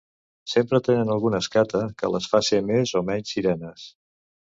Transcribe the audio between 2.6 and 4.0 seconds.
més o menys sirenes